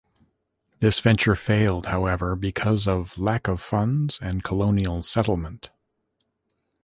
[0.79, 5.69] This venture failed, however, because of lack of funds and colonial settlement.